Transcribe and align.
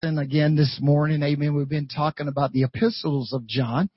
And 0.00 0.20
again 0.20 0.54
this 0.54 0.78
morning, 0.80 1.24
amen, 1.24 1.56
we've 1.56 1.68
been 1.68 1.88
talking 1.88 2.28
about 2.28 2.52
the 2.52 2.62
epistles 2.62 3.32
of 3.32 3.48
John. 3.48 3.90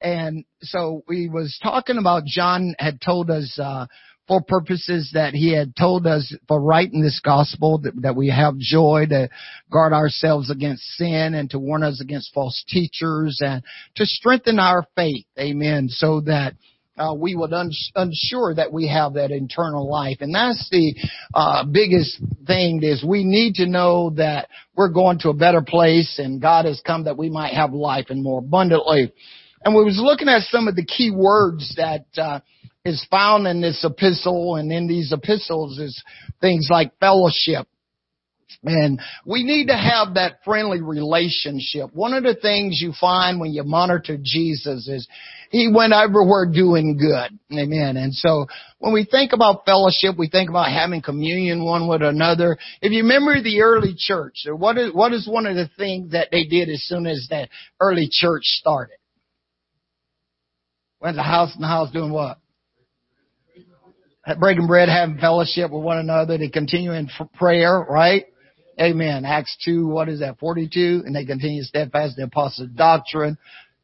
And 0.00 0.44
so 0.60 1.02
we 1.08 1.28
was 1.28 1.58
talking 1.60 1.98
about 1.98 2.24
John 2.26 2.76
had 2.78 3.00
told 3.00 3.28
us, 3.28 3.58
uh, 3.60 3.86
for 4.28 4.40
purposes 4.40 5.10
that 5.14 5.34
he 5.34 5.52
had 5.52 5.74
told 5.74 6.06
us 6.06 6.32
for 6.46 6.60
writing 6.60 7.02
this 7.02 7.20
gospel 7.24 7.78
that, 7.78 8.00
that 8.02 8.14
we 8.14 8.28
have 8.28 8.56
joy 8.56 9.06
to 9.08 9.28
guard 9.68 9.92
ourselves 9.92 10.48
against 10.48 10.84
sin 10.96 11.34
and 11.34 11.50
to 11.50 11.58
warn 11.58 11.82
us 11.82 12.00
against 12.00 12.32
false 12.32 12.62
teachers 12.68 13.40
and 13.44 13.64
to 13.96 14.06
strengthen 14.06 14.60
our 14.60 14.86
faith. 14.94 15.26
Amen. 15.36 15.88
So 15.88 16.20
that 16.20 16.54
uh, 16.98 17.14
we 17.16 17.34
would 17.34 17.52
uns- 17.52 17.90
ensure 17.96 18.54
that 18.54 18.72
we 18.72 18.88
have 18.88 19.14
that 19.14 19.30
eternal 19.30 19.88
life. 19.90 20.18
And 20.20 20.34
that's 20.34 20.68
the 20.70 20.94
uh, 21.34 21.64
biggest 21.64 22.20
thing 22.46 22.82
is 22.82 23.04
we 23.04 23.24
need 23.24 23.54
to 23.54 23.66
know 23.66 24.10
that 24.16 24.48
we're 24.76 24.92
going 24.92 25.18
to 25.20 25.30
a 25.30 25.34
better 25.34 25.62
place 25.62 26.18
and 26.18 26.40
God 26.40 26.66
has 26.66 26.82
come 26.86 27.04
that 27.04 27.16
we 27.16 27.30
might 27.30 27.54
have 27.54 27.72
life 27.72 28.06
and 28.10 28.22
more 28.22 28.40
abundantly. 28.40 29.12
And 29.64 29.74
we 29.74 29.84
was 29.84 30.00
looking 30.02 30.28
at 30.28 30.42
some 30.42 30.68
of 30.68 30.76
the 30.76 30.84
key 30.84 31.10
words 31.14 31.74
that 31.76 32.06
uh, 32.16 32.40
is 32.84 33.06
found 33.10 33.46
in 33.46 33.60
this 33.60 33.84
epistle 33.84 34.56
and 34.56 34.72
in 34.72 34.88
these 34.88 35.12
epistles 35.12 35.78
is 35.78 36.02
things 36.40 36.68
like 36.70 36.98
fellowship, 36.98 37.68
and 38.64 39.00
we 39.26 39.42
need 39.44 39.66
to 39.66 39.76
have 39.76 40.14
that 40.14 40.38
friendly 40.44 40.80
relationship. 40.80 41.90
One 41.92 42.14
of 42.14 42.22
the 42.22 42.34
things 42.34 42.80
you 42.80 42.92
find 43.00 43.40
when 43.40 43.52
you 43.52 43.64
monitor 43.64 44.18
Jesus 44.20 44.88
is 44.88 45.08
he 45.50 45.70
went 45.72 45.92
everywhere 45.92 46.46
doing 46.46 46.96
good. 46.96 47.38
Amen. 47.52 47.98
And 47.98 48.14
so 48.14 48.46
when 48.78 48.94
we 48.94 49.04
think 49.04 49.32
about 49.34 49.66
fellowship, 49.66 50.16
we 50.16 50.28
think 50.28 50.48
about 50.48 50.70
having 50.70 51.02
communion 51.02 51.62
one 51.62 51.86
with 51.88 52.00
another. 52.00 52.56
If 52.80 52.92
you 52.92 53.02
remember 53.02 53.40
the 53.42 53.60
early 53.60 53.94
church, 53.96 54.46
what 54.46 54.78
is, 54.78 54.94
what 54.94 55.12
is 55.12 55.28
one 55.28 55.46
of 55.46 55.54
the 55.54 55.68
things 55.76 56.12
that 56.12 56.28
they 56.30 56.44
did 56.44 56.70
as 56.70 56.82
soon 56.84 57.06
as 57.06 57.26
that 57.30 57.50
early 57.80 58.08
church 58.10 58.44
started? 58.44 58.96
Went 61.02 61.14
to 61.14 61.18
the 61.18 61.22
house 61.22 61.52
and 61.54 61.62
the 61.62 61.68
house 61.68 61.90
doing 61.90 62.12
what? 62.12 62.38
Breaking 64.38 64.68
bread, 64.68 64.88
having 64.88 65.18
fellowship 65.18 65.70
with 65.70 65.82
one 65.82 65.98
another. 65.98 66.38
They 66.38 66.48
continue 66.48 66.92
in 66.92 67.10
prayer, 67.34 67.84
right? 67.90 68.26
Amen. 68.80 69.24
Acts 69.24 69.56
2, 69.64 69.86
what 69.86 70.08
is 70.08 70.20
that, 70.20 70.38
42? 70.38 71.02
And 71.04 71.14
they 71.14 71.24
continue 71.24 71.62
steadfast 71.62 72.16
in 72.16 72.22
the 72.22 72.26
apostles' 72.26 72.70
doctrine, 72.74 73.36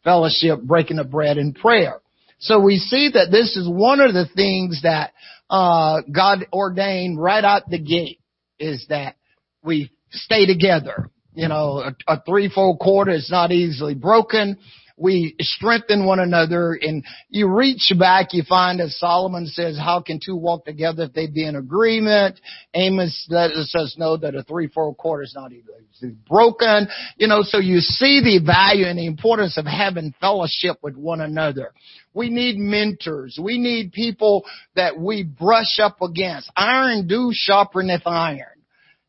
fellowship, 0.03 0.63
breaking 0.63 0.99
of 0.99 1.11
bread, 1.11 1.39
and 1.39 1.55
prayer. 1.55 2.01
So 2.39 2.61
we 2.61 2.79
see 2.79 3.11
that 3.15 3.31
this 3.31 3.57
is 3.57 3.69
one 3.69 4.01
of 4.01 4.15
the 4.15 4.27
things 4.35 4.83
that 4.83 5.13
uh, 5.51 6.03
God 6.11 6.47
ordained 6.53 7.21
right 7.21 7.45
out 7.45 7.69
the 7.69 7.79
gate 7.79 8.21
is 8.59 8.87
that 8.89 9.17
we 9.63 9.91
stay 10.11 10.47
together. 10.47 11.11
You 11.35 11.49
know, 11.49 11.79
a, 11.79 12.13
a 12.13 12.23
threefold 12.23 12.81
cord 12.81 13.09
is 13.09 13.29
not 13.31 13.53
easily 13.53 13.95
broken 13.95 14.59
we 14.99 15.35
strengthen 15.41 16.05
one 16.05 16.21
another 16.21 16.79
and 16.81 17.05
you 17.29 17.49
reach 17.49 17.93
back, 17.99 18.29
you 18.33 18.43
find 18.49 18.81
that 18.81 18.91
Solomon 18.91 19.47
says, 19.47 19.79
how 19.79 20.01
can 20.01 20.21
two 20.25 20.37
walk 20.37 20.65
together 20.65 21.05
if 21.05 21.13
they 21.13 21.27
be 21.27 21.47
in 21.47 21.57
agreement? 21.57 22.41
Amos 22.75 23.27
lets 23.31 23.75
us 23.75 23.97
know 23.99 24.17
that 24.17 24.35
a 24.35 24.43
three-fold 24.43 24.97
cord 24.97 25.25
is 25.25 25.33
not 25.35 25.53
easily 25.53 26.15
broken. 26.29 26.89
You 27.17 27.29
know, 27.29 27.43
so 27.43 27.59
you 27.59 27.79
see 27.81 28.21
the 28.23 28.45
value 28.45 28.87
and 28.87 28.99
the 28.99 29.07
importance 29.07 29.57
of 29.57 29.67
having 29.67 30.15
fellowship 30.21 30.79
with 30.83 30.97
one 30.97 31.21
another. 31.21 31.73
We 32.15 32.31
need 32.31 32.57
mentors. 32.57 33.39
We 33.43 33.59
need 33.59 33.93
people 33.93 34.45
that 34.75 34.99
we 34.99 35.23
brush 35.23 35.79
up 35.81 36.03
against. 36.03 36.51
Iron 36.57 37.07
do 37.07 37.33
sharpeneth 37.33 38.03
iron. 38.07 38.47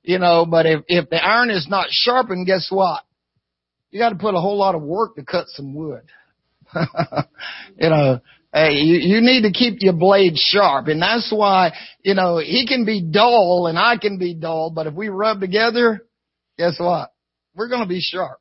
You 0.04 0.18
know, 0.18 0.46
but 0.46 0.66
if, 0.66 0.82
if 0.88 1.10
the 1.10 1.24
iron 1.24 1.50
is 1.50 1.68
not 1.70 1.88
sharpened, 1.90 2.48
guess 2.48 2.68
what? 2.72 3.04
You 3.92 4.00
got 4.00 4.10
to 4.10 4.16
put 4.16 4.36
a 4.36 4.40
whole 4.40 4.58
lot 4.58 4.76
of 4.76 4.82
work 4.82 5.16
to 5.16 5.24
cut 5.24 5.48
some 5.50 5.74
wood. 5.74 6.04
you 6.76 7.90
know, 7.90 8.22
hey, 8.54 8.74
you, 8.74 9.16
you 9.16 9.22
need 9.22 9.44
to 9.44 9.52
keep 9.52 9.82
your 9.82 9.94
blade 9.94 10.34
sharp. 10.36 10.88
And 10.88 11.02
that's 11.02 11.32
why, 11.36 11.74
you 12.04 12.14
know, 12.14 12.38
he 12.38 12.66
can 12.68 12.86
be 12.86 13.02
dull 13.02 13.68
and 13.68 13.78
I 13.78 13.98
can 13.98 14.18
be 14.18 14.36
dull, 14.36 14.72
but 14.72 14.88
if 14.88 14.94
we 14.94 15.10
rub 15.10 15.40
together, 15.40 16.06
guess 16.58 16.80
what? 16.80 17.12
We're 17.56 17.70
going 17.70 17.82
to 17.82 17.88
be 17.88 18.02
sharp. 18.02 18.40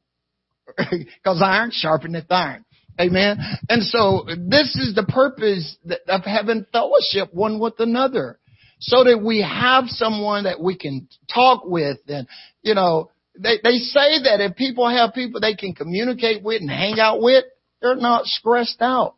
Cause 1.25 1.41
iron 1.42 1.72
sharpeneth 1.72 2.31
iron. 2.31 2.64
Amen. 3.00 3.38
And 3.69 3.82
so 3.84 4.25
this 4.26 4.75
is 4.76 4.94
the 4.94 5.04
purpose 5.04 5.76
of 6.08 6.22
having 6.25 6.66
fellowship 6.72 7.32
one 7.32 7.60
with 7.60 7.75
another. 7.78 8.38
So 8.81 9.03
that 9.04 9.20
we 9.25 9.42
have 9.42 9.84
someone 9.88 10.44
that 10.44 10.60
we 10.60 10.76
can 10.76 11.08
talk 11.32 11.62
with 11.64 11.98
and, 12.06 12.28
you 12.62 12.75
know, 12.75 13.10
they, 13.38 13.59
they 13.62 13.78
say 13.78 14.22
that 14.25 14.41
if 14.41 14.56
people 14.56 14.88
have 14.88 15.15
people 15.15 15.41
they 15.41 15.54
can 15.54 15.75
communicate 15.75 16.43
with 16.43 16.60
and 16.60 16.71
hang 16.71 16.99
out 16.99 17.21
with, 17.21 17.44
they're 17.81 17.97
not 17.97 18.26
stressed 18.26 18.82
out. 18.82 19.15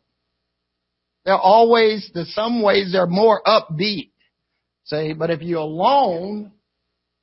They're 1.24 1.34
always, 1.36 2.10
in 2.14 2.24
some 2.26 2.62
ways, 2.62 2.92
they're 2.92 3.06
more 3.06 3.42
upbeat. 3.46 4.10
Say, 4.84 5.12
but 5.12 5.30
if 5.30 5.42
you're 5.42 5.60
alone, 5.60 6.52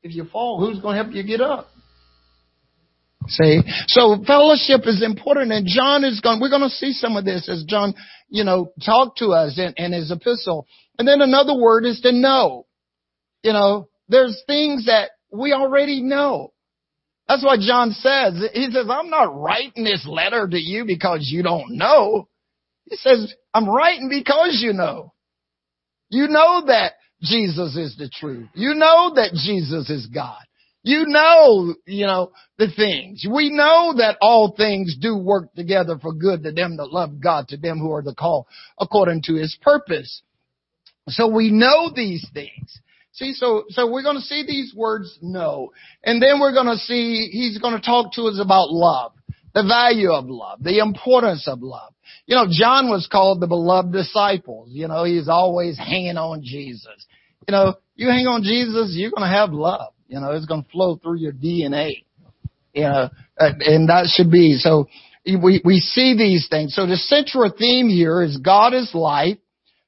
if 0.03 0.13
you 0.13 0.25
fall, 0.25 0.59
who's 0.59 0.79
going 0.79 0.97
to 0.97 1.03
help 1.03 1.15
you 1.15 1.23
get 1.23 1.41
up? 1.41 1.67
See? 3.27 3.61
So 3.87 4.23
fellowship 4.25 4.81
is 4.85 5.03
important 5.03 5.51
and 5.51 5.67
John 5.67 6.03
is 6.03 6.21
going, 6.21 6.39
we're 6.39 6.49
going 6.49 6.61
to 6.61 6.69
see 6.69 6.93
some 6.93 7.17
of 7.17 7.25
this 7.25 7.49
as 7.49 7.65
John, 7.67 7.93
you 8.29 8.43
know, 8.43 8.71
talked 8.85 9.19
to 9.19 9.29
us 9.29 9.59
in, 9.59 9.73
in 9.77 9.91
his 9.91 10.11
epistle. 10.11 10.67
And 10.97 11.07
then 11.07 11.21
another 11.21 11.55
word 11.55 11.85
is 11.85 11.99
to 12.01 12.11
know. 12.11 12.65
You 13.43 13.53
know, 13.53 13.89
there's 14.07 14.41
things 14.47 14.85
that 14.85 15.11
we 15.31 15.53
already 15.53 16.01
know. 16.01 16.53
That's 17.27 17.43
what 17.43 17.59
John 17.59 17.91
says. 17.91 18.41
He 18.53 18.69
says, 18.71 18.85
I'm 18.89 19.09
not 19.09 19.37
writing 19.37 19.83
this 19.83 20.05
letter 20.07 20.47
to 20.47 20.57
you 20.57 20.85
because 20.85 21.27
you 21.29 21.43
don't 21.43 21.77
know. 21.77 22.29
He 22.85 22.95
says, 22.95 23.33
I'm 23.53 23.69
writing 23.69 24.09
because 24.09 24.59
you 24.61 24.73
know. 24.73 25.13
You 26.09 26.27
know 26.29 26.63
that 26.67 26.93
Jesus 27.21 27.75
is 27.75 27.97
the 27.97 28.09
truth. 28.09 28.47
You 28.53 28.75
know 28.75 29.13
that 29.15 29.33
Jesus 29.33 29.89
is 29.89 30.07
God. 30.07 30.39
You 30.83 31.05
know, 31.05 31.75
you 31.85 32.05
know, 32.05 32.31
the 32.57 32.71
things. 32.73 33.25
We 33.29 33.49
know 33.49 33.95
that 33.97 34.17
all 34.21 34.53
things 34.55 34.95
do 35.01 35.17
work 35.17 35.53
together 35.53 35.97
for 36.01 36.13
good 36.13 36.43
to 36.43 36.53
them 36.53 36.77
that 36.77 36.93
love 36.93 37.19
God, 37.19 37.49
to 37.49 37.57
them 37.57 37.79
who 37.79 37.91
are 37.91 38.03
the 38.03 38.15
call 38.15 38.47
according 38.79 39.23
to 39.23 39.33
his 39.35 39.57
purpose. 39.61 40.21
So 41.09 41.27
we 41.27 41.51
know 41.51 41.91
these 41.93 42.25
things. 42.33 42.79
See, 43.17 43.33
so, 43.33 43.63
so 43.69 43.91
we're 43.91 44.03
going 44.03 44.17
to 44.17 44.21
see 44.21 44.45
these 44.45 44.75
words 44.75 45.17
no. 45.23 45.71
And 46.03 46.21
then 46.21 46.39
we're 46.39 46.53
going 46.53 46.67
to 46.67 46.77
see, 46.77 47.29
he's 47.31 47.57
going 47.57 47.73
to 47.73 47.83
talk 47.83 48.13
to 48.13 48.27
us 48.27 48.39
about 48.39 48.69
love, 48.69 49.13
the 49.55 49.63
value 49.63 50.11
of 50.11 50.25
love, 50.29 50.61
the 50.61 50.77
importance 50.77 51.47
of 51.47 51.63
love. 51.63 51.93
You 52.27 52.35
know, 52.35 52.45
John 52.47 52.89
was 52.89 53.09
called 53.11 53.41
the 53.41 53.47
beloved 53.47 53.91
disciples. 53.91 54.69
You 54.71 54.87
know, 54.87 55.03
he's 55.03 55.27
always 55.29 55.79
hanging 55.79 56.17
on 56.17 56.43
Jesus. 56.43 57.07
You 57.47 57.53
know, 57.53 57.73
you 57.95 58.07
hang 58.07 58.27
on 58.27 58.43
Jesus, 58.43 58.93
you're 58.95 59.09
going 59.09 59.27
to 59.27 59.35
have 59.35 59.51
love. 59.51 59.93
You 60.07 60.19
know, 60.19 60.33
it's 60.33 60.45
going 60.45 60.63
to 60.63 60.69
flow 60.69 60.97
through 60.97 61.17
your 61.17 61.33
DNA. 61.33 62.03
You 62.75 62.83
know, 62.83 63.09
and 63.39 63.89
that 63.89 64.11
should 64.13 64.29
be, 64.29 64.57
so 64.59 64.87
we, 65.25 65.59
we 65.65 65.79
see 65.79 66.15
these 66.15 66.47
things. 66.51 66.75
So 66.75 66.85
the 66.85 66.97
central 66.97 67.51
theme 67.57 67.89
here 67.89 68.21
is 68.21 68.37
God 68.37 68.75
is 68.75 68.91
light, 68.93 69.39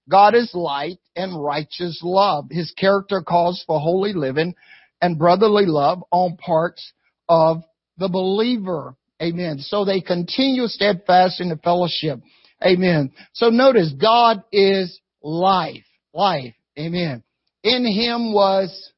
God 0.09 0.35
is 0.35 0.51
light 0.53 0.97
and 1.15 1.41
righteous 1.41 1.99
love. 2.03 2.47
His 2.49 2.71
character 2.71 3.21
calls 3.21 3.63
for 3.65 3.79
holy 3.79 4.13
living 4.13 4.55
and 5.01 5.19
brotherly 5.19 5.65
love 5.65 6.03
on 6.11 6.37
parts 6.37 6.91
of 7.27 7.63
the 7.97 8.09
believer. 8.09 8.95
Amen. 9.21 9.59
So 9.59 9.85
they 9.85 10.01
continue 10.01 10.67
steadfast 10.67 11.41
in 11.41 11.49
the 11.49 11.57
fellowship. 11.57 12.19
Amen. 12.65 13.11
So 13.33 13.49
notice 13.49 13.93
God 13.93 14.43
is 14.51 14.99
life. 15.21 15.85
Life. 16.13 16.55
Amen. 16.77 17.23
In 17.63 17.85
him 17.85 18.33
was 18.33 18.91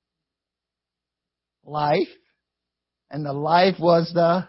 life 1.66 2.08
and 3.10 3.26
the 3.26 3.34
life 3.34 3.76
was 3.80 4.12
the 4.14 4.48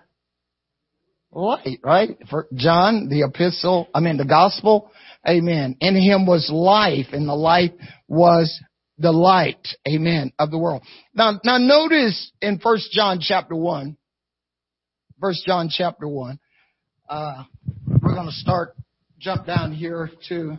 light, 1.32 1.81
right? 1.82 2.17
For 2.31 2.47
John, 2.55 3.08
the 3.08 3.23
epistle, 3.23 3.88
I 3.94 4.00
mean 4.00 4.19
the 4.19 4.25
gospel 4.25 4.91
Amen. 5.28 5.76
In 5.80 5.94
him 5.94 6.26
was 6.26 6.50
life 6.52 7.06
and 7.12 7.28
the 7.28 7.34
life 7.34 7.70
was 8.08 8.60
the 8.98 9.12
light. 9.12 9.66
Amen. 9.86 10.32
Of 10.38 10.50
the 10.50 10.58
world. 10.58 10.82
Now, 11.14 11.40
now 11.44 11.58
notice 11.58 12.32
in 12.40 12.58
first 12.58 12.90
John 12.90 13.19
chapter 13.20 13.54
one, 13.54 13.96
first 15.20 15.44
John 15.46 15.69
chapter 15.70 16.08
one, 16.08 16.40
uh, 17.08 17.44
we're 17.86 18.14
going 18.14 18.26
to 18.26 18.32
start, 18.32 18.74
jump 19.19 19.46
down 19.46 19.72
here 19.72 20.10
to 20.28 20.58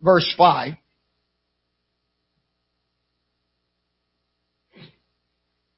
verse 0.00 0.32
five. 0.38 0.74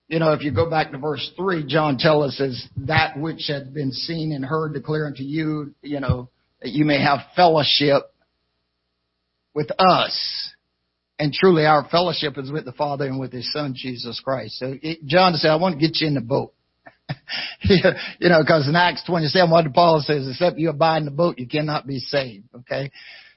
You 0.08 0.18
know, 0.18 0.32
if 0.32 0.42
you 0.42 0.52
go 0.52 0.70
back 0.70 0.92
to 0.92 0.98
verse 0.98 1.30
three, 1.36 1.66
John 1.66 1.98
tells 1.98 2.40
us 2.40 2.66
that 2.86 3.18
which 3.18 3.44
had 3.48 3.74
been 3.74 3.92
seen 3.92 4.32
and 4.32 4.42
heard 4.44 4.72
declare 4.72 5.06
unto 5.06 5.22
you, 5.22 5.74
you 5.82 6.00
know, 6.00 6.30
that 6.60 6.70
you 6.70 6.84
may 6.84 7.02
have 7.02 7.20
fellowship 7.36 8.02
with 9.54 9.70
us. 9.78 10.54
And 11.18 11.32
truly 11.32 11.66
our 11.66 11.86
fellowship 11.90 12.38
is 12.38 12.52
with 12.52 12.64
the 12.64 12.72
Father 12.72 13.06
and 13.06 13.18
with 13.18 13.32
His 13.32 13.52
Son, 13.52 13.74
Jesus 13.76 14.20
Christ. 14.20 14.58
So 14.58 14.74
it, 14.80 15.04
John 15.04 15.34
said, 15.34 15.50
I 15.50 15.56
want 15.56 15.78
to 15.78 15.80
get 15.80 16.00
you 16.00 16.06
in 16.06 16.14
the 16.14 16.20
boat. 16.20 16.54
you 17.62 18.28
know, 18.28 18.40
because 18.40 18.68
in 18.68 18.76
Acts 18.76 19.02
27, 19.06 19.50
what 19.50 19.72
Paul 19.74 20.02
says, 20.04 20.28
except 20.28 20.58
you 20.58 20.70
abide 20.70 20.98
in 20.98 21.04
the 21.06 21.10
boat, 21.10 21.38
you 21.38 21.48
cannot 21.48 21.86
be 21.86 21.98
saved. 21.98 22.46
Okay. 22.54 22.90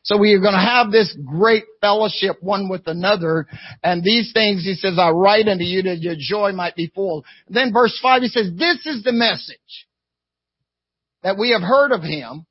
So 0.03 0.17
we 0.17 0.33
are 0.33 0.39
going 0.39 0.53
to 0.53 0.59
have 0.59 0.91
this 0.91 1.15
great 1.25 1.63
fellowship 1.79 2.37
one 2.41 2.69
with 2.69 2.83
another. 2.87 3.47
And 3.83 4.03
these 4.03 4.31
things, 4.33 4.63
he 4.63 4.73
says, 4.75 4.97
I 4.99 5.09
write 5.09 5.47
unto 5.47 5.63
you 5.63 5.83
that 5.83 5.99
your 5.99 6.15
joy 6.17 6.51
might 6.53 6.75
be 6.75 6.91
full. 6.93 7.23
Then 7.49 7.71
verse 7.71 7.97
five, 8.01 8.21
he 8.21 8.27
says, 8.27 8.51
this 8.55 8.85
is 8.85 9.03
the 9.03 9.11
message 9.11 9.87
that 11.23 11.37
we 11.37 11.51
have 11.51 11.61
heard 11.61 11.91
of 11.91 12.01
him 12.01 12.45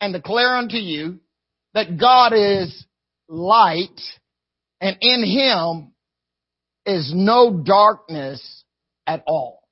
and 0.00 0.12
declare 0.12 0.56
unto 0.56 0.76
you 0.76 1.20
that 1.74 1.98
God 1.98 2.32
is 2.32 2.84
light 3.28 4.00
and 4.80 4.96
in 5.00 5.24
him 5.24 5.92
is 6.86 7.12
no 7.14 7.62
darkness 7.62 8.64
at 9.06 9.22
all. 9.26 9.62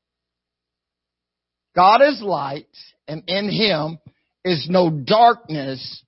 God 1.75 2.02
is 2.02 2.20
light 2.20 2.66
and 3.06 3.22
in 3.26 3.50
him 3.50 3.98
is 4.44 4.66
no 4.69 4.90
darkness 4.90 6.02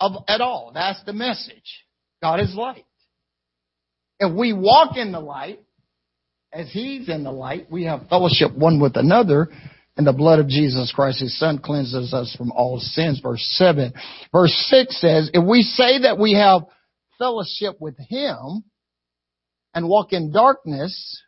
of, 0.00 0.12
at 0.28 0.40
all. 0.40 0.72
That's 0.74 1.02
the 1.04 1.12
message. 1.12 1.84
God 2.22 2.40
is 2.40 2.54
light. 2.54 2.84
If 4.20 4.32
we 4.32 4.52
walk 4.52 4.96
in 4.96 5.12
the 5.12 5.20
light, 5.20 5.60
as 6.52 6.70
He's 6.70 7.08
in 7.08 7.24
the 7.24 7.32
light, 7.32 7.70
we 7.70 7.84
have 7.84 8.08
fellowship 8.08 8.52
one 8.54 8.80
with 8.80 8.96
another, 8.96 9.48
and 9.96 10.06
the 10.06 10.12
blood 10.12 10.38
of 10.38 10.48
Jesus 10.48 10.92
Christ, 10.94 11.20
His 11.20 11.38
Son, 11.38 11.58
cleanses 11.58 12.14
us 12.14 12.34
from 12.36 12.50
all 12.52 12.78
sins. 12.80 13.20
Verse 13.22 13.46
7. 13.56 13.92
Verse 14.32 14.54
6 14.70 15.00
says, 15.00 15.30
if 15.34 15.44
we 15.46 15.62
say 15.62 16.00
that 16.02 16.18
we 16.18 16.32
have 16.34 16.62
fellowship 17.18 17.76
with 17.80 17.96
Him 18.08 18.64
and 19.74 19.88
walk 19.88 20.12
in 20.12 20.32
darkness, 20.32 21.22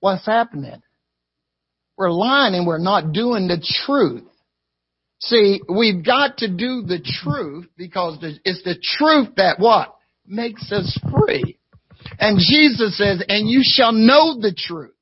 what's 0.00 0.26
happening? 0.26 0.82
We're 1.96 2.10
lying 2.10 2.54
and 2.54 2.66
we're 2.66 2.78
not 2.78 3.12
doing 3.12 3.46
the 3.46 3.64
truth. 3.86 4.24
See, 5.20 5.60
we've 5.68 6.04
got 6.04 6.38
to 6.38 6.48
do 6.48 6.82
the 6.82 7.00
truth 7.22 7.66
because 7.76 8.18
it's 8.44 8.64
the 8.64 8.76
truth 8.98 9.36
that 9.36 9.60
what? 9.60 9.94
Makes 10.26 10.72
us 10.72 10.98
free. 11.10 11.58
And 12.18 12.38
Jesus 12.38 12.98
says, 12.98 13.22
and 13.28 13.48
you 13.48 13.60
shall 13.62 13.92
know 13.92 14.40
the 14.40 14.54
truth. 14.56 14.93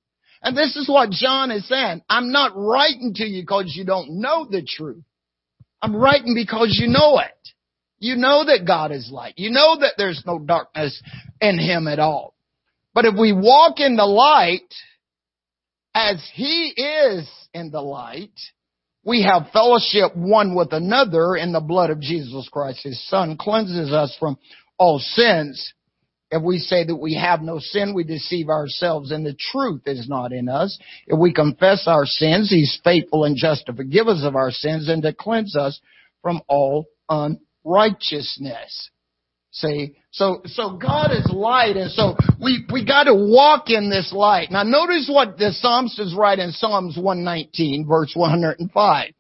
And 0.43 0.57
this 0.57 0.77
is 0.77 0.89
what 0.89 1.11
John 1.11 1.51
is 1.51 1.69
saying. 1.69 2.03
I'm 2.09 2.33
not 2.33 2.53
writing 2.57 3.13
to 3.17 3.25
you 3.25 3.43
because 3.43 3.73
you 3.77 3.85
don't 3.85 4.21
know 4.21 4.47
the 4.51 4.63
truth. 4.63 5.05
I'm 5.81 5.95
writing 5.95 6.35
because 6.35 6.77
you 6.81 6.89
know 6.89 7.19
it. 7.19 7.31
You 7.99 8.17
know 8.17 8.45
that 8.45 8.67
God 8.67 8.91
is 8.91 9.11
light. 9.13 9.35
You 9.37 9.51
know 9.51 9.79
that 9.79 9.95
there's 9.97 10.23
no 10.27 10.41
darkness 10.41 11.01
in 11.41 11.59
Him 11.59 11.87
at 11.87 12.01
all. 12.01 12.35
But 12.95 13.05
if 13.05 13.15
we 13.19 13.33
walk 13.33 13.79
in 13.79 13.97
the 13.97 14.05
light 14.05 14.75
as 15.95 16.21
He 16.35 16.73
is 16.77 17.29
in 17.55 17.71
the 17.71 17.81
light, 17.81 18.33
we 19.05 19.23
have 19.23 19.53
fellowship 19.53 20.17
one 20.17 20.55
with 20.55 20.73
another 20.73 21.37
in 21.37 21.53
the 21.53 21.61
blood 21.61 21.91
of 21.91 22.01
Jesus 22.01 22.49
Christ. 22.53 22.81
His 22.83 23.09
Son 23.09 23.37
cleanses 23.37 23.93
us 23.93 24.17
from 24.19 24.39
all 24.79 24.99
sins. 24.99 25.73
If 26.33 26.43
we 26.43 26.59
say 26.59 26.83
that 26.85 26.97
we 26.97 27.15
have 27.15 27.43
no 27.43 27.59
sin, 27.59 27.93
we 27.95 28.05
deceive 28.05 28.49
ourselves 28.49 29.11
and 29.11 29.25
the 29.25 29.37
truth 29.53 29.83
is 29.85 30.09
not 30.09 30.33
in 30.33 30.49
us. 30.49 30.79
If 31.07 31.19
we 31.19 31.35
confess 31.35 31.85
our 31.87 32.07
sins, 32.07 32.49
He's 32.49 32.81
faithful 32.83 33.25
and 33.25 33.37
just 33.37 33.67
to 33.67 33.75
forgive 33.75 34.09
us 34.09 34.25
of 34.25 34.35
our 34.35 34.51
sins 34.51 34.89
and 34.89 35.03
to 35.03 35.13
cleanse 35.13 35.55
us 35.55 35.79
from 36.23 36.41
all 36.49 36.87
unrighteousness. 37.11 38.91
See? 39.51 39.97
So, 40.11 40.41
so 40.47 40.79
God 40.79 41.11
is 41.13 41.31
light 41.31 41.77
and 41.77 41.91
so 41.91 42.17
we, 42.41 42.65
we 42.73 42.87
gotta 42.87 43.15
walk 43.15 43.69
in 43.69 43.91
this 43.91 44.11
light. 44.11 44.51
Now 44.51 44.63
notice 44.63 45.11
what 45.13 45.37
the 45.37 45.53
psalmist 45.53 46.01
is 46.01 46.15
writing 46.17 46.47
in 46.47 46.53
Psalms 46.53 46.97
119 46.97 47.87
verse 47.87 48.13
105. 48.17 49.13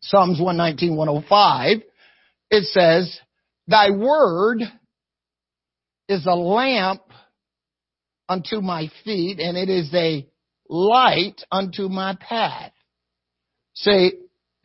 Psalms 0.00 0.38
119, 0.40 0.96
105. 0.96 1.78
It 2.50 2.64
says, 2.66 3.18
Thy 3.66 3.90
word 3.90 4.60
is 6.08 6.26
a 6.26 6.34
lamp 6.34 7.02
unto 8.28 8.60
my 8.60 8.88
feet 9.04 9.38
and 9.38 9.56
it 9.56 9.68
is 9.68 9.92
a 9.94 10.26
light 10.68 11.40
unto 11.50 11.88
my 11.88 12.16
path. 12.20 12.72
See, 13.74 14.12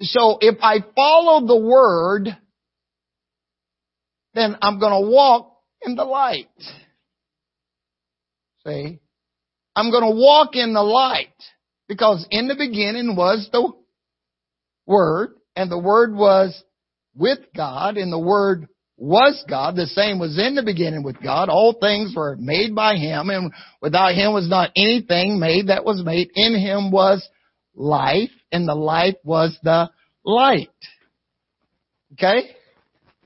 so 0.02 0.38
if 0.42 0.58
I 0.62 0.80
follow 0.96 1.46
the 1.46 1.60
word, 1.60 2.30
then 4.34 4.56
I'm 4.62 4.80
going 4.80 5.04
to 5.04 5.10
walk 5.10 5.58
in 5.82 5.96
the 5.96 6.06
light. 6.06 6.50
See? 8.66 9.00
I'm 9.76 9.92
going 9.92 10.04
to 10.04 10.16
walk 10.16 10.56
in 10.56 10.74
the 10.74 10.84
light 10.84 11.34
because 11.88 12.26
in 12.30 12.48
the 12.48 12.56
beginning 12.56 13.16
was 13.16 13.50
the 13.52 13.72
Word 14.86 15.36
and 15.56 15.72
the 15.72 15.80
Word 15.80 16.14
was 16.14 16.64
with 17.16 17.40
God 17.56 17.98
and 17.98 18.12
the 18.12 18.20
Word 18.20 18.68
was 19.00 19.44
God. 19.50 19.76
The 19.76 19.86
same 19.88 20.20
was 20.20 20.38
in 20.38 20.56
the 20.56 20.64
beginning 20.64 21.04
with 21.04 21.22
God. 21.22 21.50
All 21.50 21.74
things 21.74 22.14
were 22.16 22.36
made 22.38 22.76
by 22.76 22.96
Him 22.96 23.30
and 23.30 23.52
without 23.82 24.14
Him 24.14 24.34
was 24.34 24.50
not 24.50 24.72
anything 24.76 25.40
made 25.40 25.68
that 25.68 25.86
was 25.86 26.04
made. 26.04 26.30
In 26.36 26.54
Him 26.54 26.92
was 26.92 27.28
life 27.76 28.32
and 28.52 28.68
the 28.68 28.76
life 28.76 29.16
was 29.24 29.58
the 29.64 29.90
light. 30.24 30.70
Okay? 32.14 32.52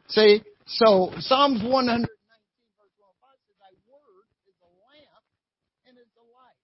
See, 0.09 0.43
so 0.67 1.11
Psalms 1.19 1.63
119 1.63 2.05
verse 2.05 2.93
105 3.01 3.33
says, 3.41 3.57
Thy 3.57 3.73
word 3.89 4.29
is 4.45 4.57
a 4.61 4.71
lamp 4.85 5.25
and 5.89 5.97
is 5.97 6.13
a 6.19 6.25
light. 6.37 6.61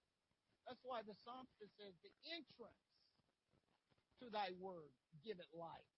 That's 0.70 0.80
why 0.86 1.02
the 1.02 1.18
psalmist 1.26 1.50
says, 1.74 1.92
The 2.06 2.14
entrance 2.30 2.86
to 4.22 4.30
thy 4.30 4.54
word 4.62 4.94
give 5.26 5.40
it 5.42 5.50
light. 5.50 5.88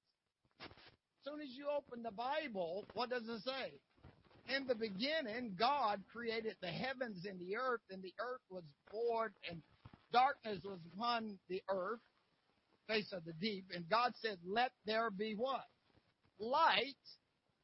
As 0.65 1.31
soon 1.31 1.39
as 1.39 1.55
you 1.55 1.71
open 1.93 2.03
the 2.03 2.11
Bible, 2.11 2.87
what 2.95 3.11
does 3.11 3.29
it 3.29 3.43
say? 3.45 4.55
In 4.55 4.67
the 4.67 4.75
beginning, 4.75 5.55
God 5.59 6.01
created 6.13 6.57
the 6.61 6.69
heavens 6.69 7.25
and 7.29 7.39
the 7.39 7.57
earth, 7.57 7.81
and 7.91 8.03
the 8.03 8.15
earth 8.21 8.43
was 8.51 8.65
void, 8.91 9.31
and 9.49 9.63
darkness 10.13 10.59
was 10.65 10.79
upon 10.95 11.39
the 11.49 11.63
earth, 11.71 12.01
face 12.89 13.13
of 13.13 13.25
the 13.25 13.33
deep. 13.35 13.67
And 13.75 13.89
God 13.89 14.13
said, 14.21 14.39
Let 14.45 14.73
there 14.85 15.11
be 15.11 15.35
what? 15.37 15.65
Light 16.41 16.99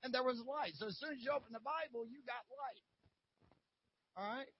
and 0.04 0.14
there 0.14 0.22
was 0.22 0.38
light. 0.46 0.72
So 0.78 0.86
as 0.86 0.98
soon 0.98 1.10
as 1.10 1.18
you 1.18 1.32
open 1.34 1.50
the 1.52 1.64
Bible, 1.64 2.06
you 2.06 2.22
got 2.22 2.46
light. 2.54 2.86
All 4.14 4.28
right? 4.30 4.52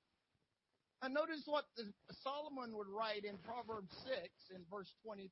And 1.03 1.15
notice 1.15 1.47
what 1.47 1.65
the, 1.77 1.87
Solomon 2.27 2.75
would 2.75 2.91
write 2.91 3.23
in 3.23 3.39
Proverbs 3.47 3.95
6 4.03 4.19
in 4.51 4.67
verse 4.67 4.91
23. 5.07 5.31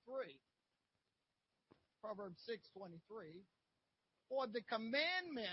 Proverbs 1.99 2.39
6, 2.47 2.63
23. 2.79 3.43
For 4.29 4.47
the 4.47 4.61
commandment 4.63 5.49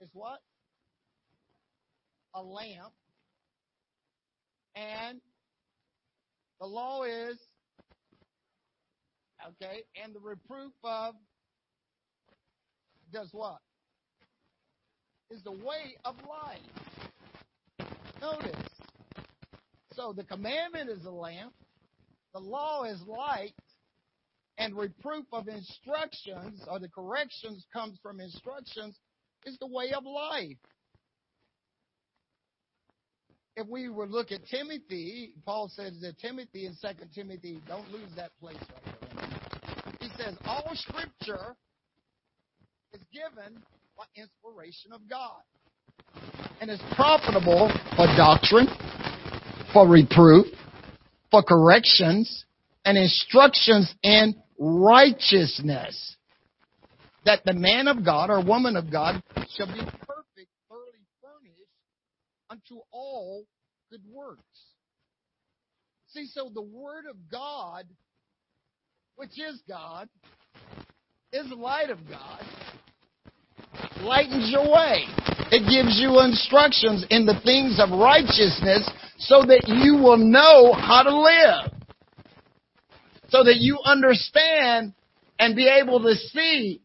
is 0.00 0.08
what? 0.12 0.40
A 2.34 2.42
lamp. 2.42 2.92
And 4.74 5.20
the 6.60 6.66
law 6.66 7.04
is, 7.04 7.38
okay, 9.48 9.84
and 10.02 10.14
the 10.14 10.20
reproof 10.20 10.72
of 10.84 11.14
does 13.12 13.30
what? 13.32 13.58
Is 15.30 15.42
the 15.42 15.52
way 15.52 15.96
of 16.04 16.16
life. 16.28 16.60
Notice. 18.20 18.68
So 19.94 20.12
the 20.12 20.24
commandment 20.24 20.90
is 20.90 21.04
a 21.06 21.10
lamp, 21.10 21.54
the 22.34 22.40
law 22.40 22.84
is 22.84 23.00
light, 23.06 23.54
and 24.58 24.76
reproof 24.76 25.24
of 25.32 25.48
instructions 25.48 26.62
or 26.70 26.78
the 26.78 26.88
corrections 26.88 27.66
comes 27.72 27.98
from 28.02 28.20
instructions 28.20 28.98
is 29.44 29.56
the 29.58 29.66
way 29.66 29.92
of 29.96 30.04
life. 30.04 30.56
If 33.56 33.66
we 33.68 33.88
were 33.88 34.06
look 34.06 34.32
at 34.32 34.46
Timothy, 34.46 35.32
Paul 35.44 35.70
says 35.74 35.98
that 36.02 36.18
Timothy 36.18 36.66
in 36.66 36.74
2 36.80 36.88
Timothy, 37.14 37.60
don't 37.66 37.90
lose 37.90 38.10
that 38.16 38.30
place 38.38 38.56
right 38.58 38.96
there. 39.00 39.96
He 40.00 40.08
says, 40.22 40.36
all 40.44 40.70
scripture 40.74 41.56
is 42.92 43.00
given 43.12 43.62
by 43.96 44.04
inspiration 44.14 44.92
of 44.92 45.08
God. 45.08 45.40
And 46.60 46.70
is 46.70 46.80
profitable 46.94 47.70
for 47.96 48.06
doctrine, 48.16 48.66
for 49.72 49.88
reproof, 49.88 50.46
for 51.30 51.42
corrections, 51.42 52.44
and 52.84 52.96
instructions 52.96 53.94
in 54.02 54.34
righteousness. 54.58 56.16
That 57.24 57.44
the 57.44 57.54
man 57.54 57.88
of 57.88 58.04
God 58.04 58.30
or 58.30 58.44
woman 58.44 58.76
of 58.76 58.90
God 58.90 59.22
shall 59.56 59.66
be 59.66 59.80
perfect, 59.80 60.50
thoroughly 60.68 61.04
furnished 61.20 61.70
unto 62.48 62.80
all 62.92 63.44
good 63.90 64.02
works. 64.08 64.42
See, 66.08 66.26
so 66.32 66.50
the 66.54 66.62
Word 66.62 67.04
of 67.10 67.16
God, 67.30 67.84
which 69.16 69.38
is 69.40 69.60
God, 69.68 70.08
is 71.32 71.50
light 71.50 71.90
of 71.90 71.98
God, 72.08 72.44
lightens 74.00 74.50
your 74.50 74.70
way. 74.72 75.04
It 75.50 75.68
gives 75.68 75.98
you 76.00 76.20
instructions 76.20 77.04
in 77.10 77.26
the 77.26 77.40
things 77.44 77.78
of 77.80 77.90
righteousness 77.90 78.88
so 79.18 79.42
that 79.42 79.64
you 79.66 79.96
will 79.96 80.16
know 80.16 80.72
how 80.72 81.02
to 81.02 81.16
live. 81.16 81.75
So 83.28 83.44
that 83.44 83.56
you 83.56 83.78
understand 83.84 84.94
and 85.38 85.56
be 85.56 85.68
able 85.68 86.02
to 86.02 86.14
see, 86.14 86.80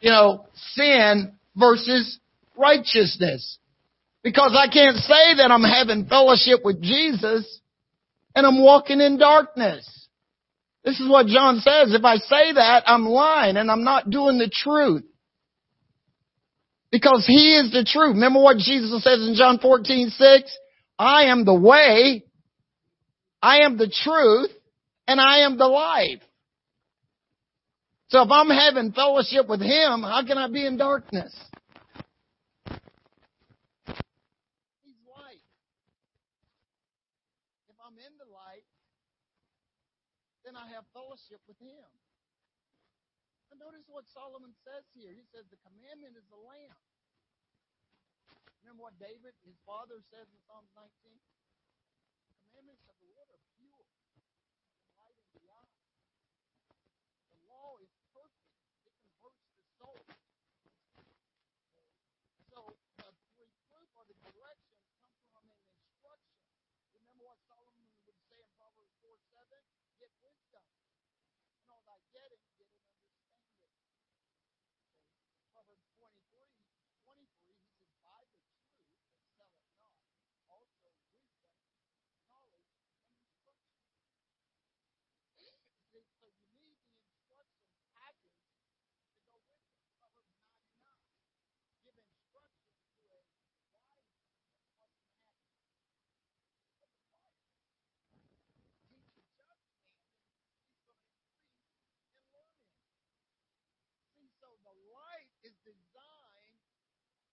you 0.00 0.10
know, 0.10 0.46
sin 0.74 1.32
versus 1.56 2.18
righteousness. 2.56 3.58
Because 4.22 4.56
I 4.58 4.72
can't 4.72 4.96
say 4.96 5.36
that 5.36 5.50
I'm 5.50 5.62
having 5.62 6.06
fellowship 6.06 6.60
with 6.64 6.82
Jesus 6.82 7.60
and 8.34 8.46
I'm 8.46 8.62
walking 8.62 9.00
in 9.00 9.18
darkness. 9.18 9.88
This 10.84 11.00
is 11.00 11.08
what 11.08 11.26
John 11.26 11.60
says. 11.60 11.94
If 11.94 12.04
I 12.04 12.16
say 12.16 12.52
that, 12.52 12.84
I'm 12.86 13.06
lying 13.06 13.56
and 13.56 13.70
I'm 13.70 13.84
not 13.84 14.10
doing 14.10 14.38
the 14.38 14.50
truth. 14.52 15.04
Because 16.90 17.24
He 17.26 17.56
is 17.56 17.72
the 17.72 17.84
truth. 17.84 18.14
Remember 18.14 18.40
what 18.40 18.58
Jesus 18.58 19.02
says 19.02 19.20
in 19.26 19.34
John 19.36 19.58
14, 19.58 20.10
6? 20.10 20.58
I 20.98 21.24
am 21.24 21.44
the 21.44 21.54
way, 21.54 22.24
I 23.42 23.60
am 23.60 23.76
the 23.76 23.88
truth, 23.88 24.50
and 25.06 25.20
I 25.20 25.38
am 25.40 25.58
the 25.58 25.66
life. 25.66 26.22
So 28.08 28.22
if 28.22 28.30
I'm 28.30 28.50
having 28.50 28.92
fellowship 28.92 29.48
with 29.48 29.60
Him, 29.60 30.02
how 30.02 30.24
can 30.26 30.38
I 30.38 30.48
be 30.48 30.64
in 30.64 30.76
darkness? 30.76 31.34
He's 34.84 35.00
light. 35.08 35.42
If 37.68 37.76
I'm 37.80 37.98
in 37.98 38.14
the 38.18 38.30
light, 38.30 38.66
then 40.44 40.54
I 40.54 40.68
have 40.74 40.84
fellowship 40.92 41.40
with 41.48 41.58
Him. 41.58 41.88
And 43.50 43.58
notice 43.58 43.86
what 43.86 44.04
Solomon 44.10 44.50
says 44.66 44.82
here. 44.94 45.10
He 45.14 45.24
says 45.30 45.46
the 45.50 45.58
commandment 45.62 46.18
is 46.18 46.26
the 46.30 46.38
lamp. 46.38 46.78
Remember 48.64 48.88
what 48.88 48.96
David, 48.96 49.36
his 49.44 49.60
father, 49.68 50.00
says 50.08 50.24
in 50.24 50.40
Psalms 50.48 50.72
19? 50.72 50.88
The 52.32 52.36
commandments 52.48 52.80
of 52.88 52.96
the 52.96 53.12
Lord 53.12 53.28
are 53.28 53.44
pure, 53.60 53.84
light 54.96 55.20
in 55.20 55.28
the 55.36 55.44
eye. 55.52 55.76
The 57.28 57.38
law 57.44 57.76
is 57.84 57.92
perfect. 58.16 58.56
It 58.88 58.96
converts 59.04 59.44
the 59.52 59.68
soul. 59.76 60.00
So 62.48 62.72
the 63.04 63.12
reproof 63.36 63.88
or 64.00 64.04
the 64.08 64.16
direction 64.32 64.80
comes 64.96 65.20
from 65.28 65.44
an 65.44 65.60
instruction. 65.84 66.40
Remember 66.96 67.30
what 67.30 67.38
Solomon 67.44 67.84
would 68.08 68.16
say 68.32 68.40
in 68.40 68.48
Proverbs 68.56 68.96
4 69.04 69.12
7? 69.44 69.60
Get 70.00 70.08
wisdom. 70.24 70.64
And 71.60 71.68
all 71.68 71.84
thy 71.84 72.00
getting, 72.14 72.46
get 72.54 72.70
an 72.70 72.78
understanding. 72.86 73.58
Proverbs 75.50 75.90
23 75.98 76.54
23, 77.02 77.26
he 77.26 77.66
says, 77.74 77.90
Buy 78.06 78.22
the 78.30 78.38
truth 78.54 78.78
and 79.02 79.18
sell 79.34 79.50
it 79.50 79.66
not. 79.74 79.98
Also 80.46 80.94
wisdom, 81.10 81.58
knowledge, 82.30 82.70
and 82.78 82.94
instruction. 83.18 83.82
So 85.90 85.98
you 86.30 86.38
need 86.62 86.78
the 86.86 86.94
instruction 87.02 87.74
package 87.98 88.46
to 88.46 89.18
go 89.28 89.42
with 89.42 89.58
it. 89.58 89.74
Proverbs 89.98 90.30
99. 90.38 90.70
Give 91.82 91.98
instruction 91.98 92.70
to 92.78 92.82
a 92.86 92.94
wise 93.10 93.34
man 93.42 93.58
what's 93.66 93.90
in 94.30 94.38
happen. 94.70 95.02
Teach 96.34 96.50
a 96.50 96.56
just 96.78 96.98
man, 97.06 97.22
he's 99.14 99.30
going 99.38 99.54
to 99.60 99.68
increase 99.78 100.18
in 102.10 102.18
learning. 102.32 102.70
See, 104.18 104.30
so 104.40 104.48
the 104.66 104.74
light 104.94 105.30
is 105.44 105.54
designed, 105.64 106.62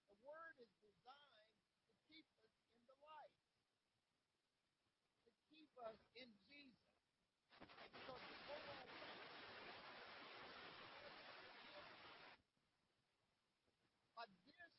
the 0.10 0.18
word 0.26 0.58
is 0.62 0.74
designed 0.84 1.54
to 1.88 1.92
keep 2.10 2.28
us 2.38 2.50
in 2.70 2.78
the 2.86 2.98
light, 3.06 3.38
to 5.26 5.32
keep 5.50 5.72
us 5.90 6.00
in 6.16 6.30
Jesus. 6.48 6.94
So 8.06 8.14
the 8.18 8.38
whole 8.48 8.78
By 14.16 14.30
this, 14.46 14.74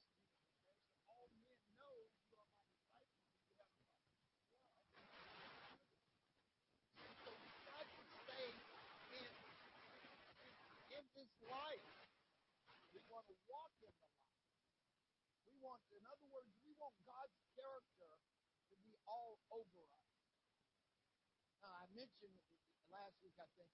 all 1.11 1.27
men 1.35 1.59
know 1.79 1.97
you 2.15 2.31
are 2.39 2.47
my 2.55 2.67
disciples 2.79 3.27
if 3.27 3.35
you 3.43 3.51
have 3.59 3.71
my 3.75 3.91
love. 5.19 5.83
So 7.27 7.31
we 7.43 7.51
try 7.67 7.83
to 7.83 8.03
stay 8.23 8.49
in, 9.19 9.33
in, 10.41 10.55
in 10.95 11.05
this 11.19 11.33
life. 11.51 11.91
We 12.95 13.03
want 13.11 13.27
to 13.29 13.37
walk 13.51 13.75
in 13.83 13.91
the 13.99 14.09
light. 14.15 14.47
We 15.47 15.55
want, 15.59 15.82
in 15.97 16.05
other 16.09 16.27
words, 16.33 16.51
we 16.65 16.73
want 16.81 16.97
God's 17.05 17.37
character 17.57 18.11
to 18.69 18.75
be 18.83 18.97
all 19.05 19.37
over 19.53 19.81
us. 19.93 20.09
Now, 21.61 21.73
I 21.77 21.87
mentioned 21.95 22.37
last 22.91 23.17
week, 23.23 23.37
I 23.39 23.49
think, 23.57 23.71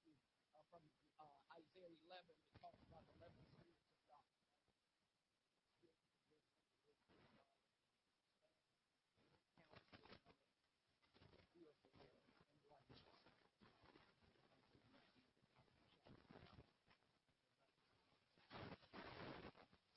uh, 0.55 0.63
from 0.71 0.83
uh, 1.19 1.57
Isaiah 1.57 1.95
11, 2.11 2.35
it 2.35 2.55
talks 2.61 2.83
about 2.87 3.07
the 3.07 3.15
11 3.23 3.35
spirits 3.55 3.87
of 3.87 4.03
God. 4.11 4.29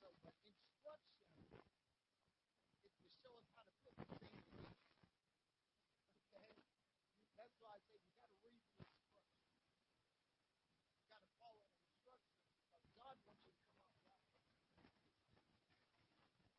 So 0.02 0.10
the 0.20 0.50
instruction 0.50 1.22
is 2.82 2.94
to 3.02 3.08
show 3.22 3.32
us 3.38 3.46
how 3.54 3.62
to 3.62 3.74
put 3.86 3.94
things 4.18 4.42
in. 4.58 4.66
Okay? 6.26 6.52
That's 7.38 7.54
why 7.62 7.78
I 7.78 7.80
say 7.86 8.02
you 8.02 8.14
got 8.18 8.34
to 8.34 8.42
read 8.42 8.58
the 8.66 8.82
instruction. 8.82 9.46
You 10.98 11.06
got 11.06 11.22
to 11.22 11.32
follow 11.38 11.62
the 11.62 11.78
instruction 11.86 12.38
because 12.66 12.86
God 12.98 13.14
wants 13.24 13.46
you 13.46 13.54
to 13.54 13.66
come 13.72 13.88
out 13.88 14.02
right. 14.10 14.26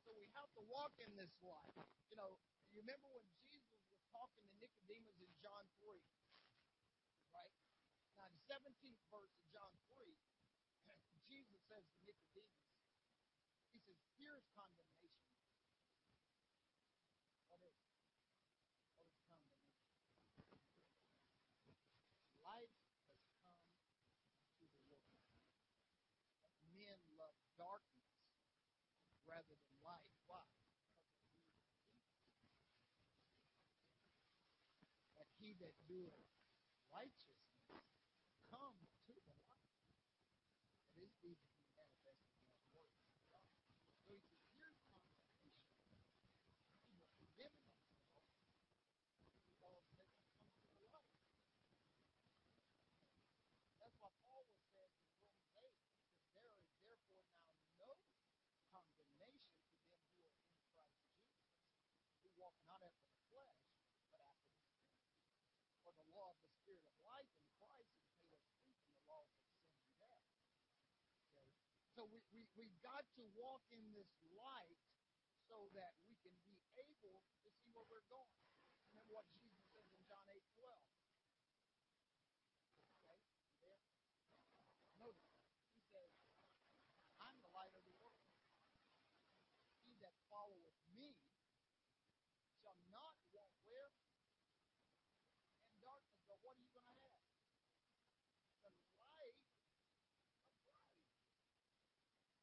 So 0.07 0.15
we 0.15 0.25
have 0.33 0.42
to 0.53 0.61
walk 0.69 0.93
in 1.01 1.09
this 1.17 1.33
life. 1.41 1.77
You 2.09 2.17
know, 2.17 2.37
you 2.69 2.81
remember 2.81 3.09
when 3.09 3.25
Jesus 3.49 3.77
was 3.89 3.97
talking 4.13 4.45
to 4.45 4.55
Nicodemus 4.61 5.17
in 5.17 5.29
John 5.41 5.65
3, 5.81 5.97
right? 7.33 7.53
Now, 8.17 8.29
the 8.29 8.41
17th 8.45 9.01
verse 9.09 9.33
of 9.33 9.45
John 9.49 9.73
3, 9.89 10.13
Jesus 11.29 11.57
says 11.65 11.85
to 11.97 11.99
Nicodemus, 12.05 12.69
He 13.73 13.81
says, 13.81 13.97
Here's 14.17 14.45
condemnation. 14.53 15.33
What 17.49 17.61
is 17.65 17.73
it? 17.73 17.97
What 18.93 19.09
is 19.09 19.17
condemnation? 19.25 19.89
Light 22.45 22.73
has 23.09 23.21
come 23.41 23.57
to 24.61 24.65
the 24.69 24.81
world. 24.85 25.17
But 26.45 26.61
men 26.77 27.01
love 27.17 27.37
darkness 27.57 28.13
rather 29.25 29.57
than 29.57 29.73
light. 29.81 30.13
Why? 30.29 30.45
That 35.63 35.79
doeth 35.87 36.27
righteousness 36.91 37.87
come 38.51 38.83
to 39.07 39.15
the 39.15 39.31
light. 39.47 39.79
That 40.83 40.91
his 40.99 41.15
deeds 41.23 41.47
be 41.55 41.63
manifested 41.71 42.35
in 42.43 42.51
the 42.51 42.67
works 42.75 42.99
of 42.99 43.07
God. 43.31 43.47
So 44.03 44.19
condemnation. 44.59 45.31
Can 45.39 45.55
come 50.91 51.07
to 51.07 51.23
the. 51.31 51.47
That's 53.79 53.95
what 54.03 54.11
Paul 54.27 54.43
was 54.43 54.67
saying 54.75 54.99
in 54.99 55.07
Romans 55.15 55.47
8. 55.55 55.63
He 55.63 56.27
There 56.35 56.51
is 56.51 56.59
therefore 56.83 57.31
now 57.39 57.55
no 57.79 57.95
condemnation 58.67 59.63
to 59.63 59.79
them 59.87 60.03
who 60.11 60.27
are 60.27 60.43
in 60.43 60.59
Christ 60.75 60.99
Jesus, 61.07 61.55
who 62.19 62.27
walk 62.35 62.59
not 62.67 62.83
after 62.83 63.07
the 63.07 63.15
flesh, 63.31 63.63
but 64.11 64.19
after 64.19 64.51
the 64.55 64.63
Spirit. 64.75 64.99
For 65.83 65.91
the 65.99 66.07
law 66.15 66.31
of 66.31 66.39
the 66.39 66.47
Spirit 66.47 66.87
of 66.87 66.95
life 67.03 67.27
in 67.35 67.43
Christ 67.59 67.91
has 67.99 68.07
made 68.23 68.31
us 68.31 68.47
free 68.55 68.71
from 68.79 68.87
the 68.95 69.03
laws 69.03 69.27
of 69.35 69.43
sin 69.51 69.67
and 69.75 69.91
death. 69.99 70.23
Okay? 71.35 71.43
We, 72.11 72.19
we, 72.35 72.43
we've 72.59 72.79
got 72.83 73.05
to 73.15 73.23
walk 73.37 73.63
in 73.71 73.83
this 73.95 74.09
light 74.35 74.81
so 75.47 75.69
that 75.77 75.93
we 76.09 76.15
can 76.23 76.35
be 76.43 76.57
able 76.75 77.21
to 77.45 77.49
see 77.61 77.69
where 77.71 77.87
we're 77.87 78.05
going. 78.11 78.43
Remember 78.93 79.17
what 79.17 79.25
Jesus 79.33 79.57
says 79.73 79.89
in 79.89 80.01
John 80.05 80.21
8 80.29 80.37
12. 80.61 80.69
Okay? 83.01 83.19
There? 83.57 83.81
Notice, 85.01 85.33
he 85.73 85.81
says, 85.89 86.13
I'm 87.17 87.33
the 87.41 87.49
light 87.49 87.73
of 87.73 87.81
the 87.89 87.95
world. 87.97 88.21
He 89.89 89.97
that 90.05 90.13
followeth 90.29 90.77
me 90.93 91.17
shall 92.61 92.77
not 92.93 93.17
walk 93.33 93.49
where? 93.65 93.89
In 95.57 95.73
darkness. 95.81 96.21
But 96.29 96.37
what 96.45 96.53
are 96.53 96.61
you 96.61 96.69
going 96.69 96.85
to 96.85 97.01
have? 97.01 97.25
The 98.53 98.61
light 98.61 98.77
of 98.77 98.93
Christ. 99.09 99.49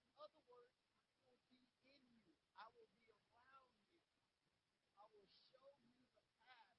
In 0.03 0.19
other 0.19 0.43
words, 0.51 0.75
I 0.83 0.99
will 1.31 1.95
be 1.95 2.11
in 2.11 2.19
you. 2.27 2.35
I 2.59 2.67
will 2.75 2.91
be 2.99 3.07
around 3.07 3.71
you. 3.71 3.87
I 4.99 5.07
will 5.15 5.31
show 5.55 5.71
you 5.79 5.95
the 6.11 6.27
path 6.35 6.71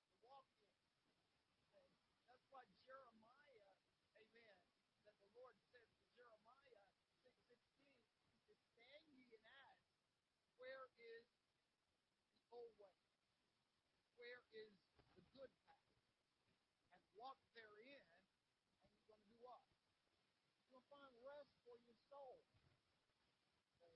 find 20.91 21.15
rest 21.23 21.55
for 21.63 21.79
your 21.87 21.95
soul. 22.11 22.43
Okay. 23.79 23.95